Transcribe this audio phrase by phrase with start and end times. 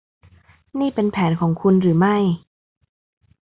[0.79, 2.15] นี่เป็นแผนของคุณหรือไม่